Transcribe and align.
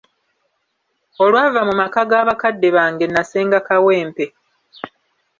Olwava 1.23 1.61
mu 1.67 1.73
maka 1.81 2.01
ga 2.09 2.21
bakadde 2.27 2.67
bange 2.75 3.05
nasenga 3.07 3.59
Kawempe. 3.67 4.25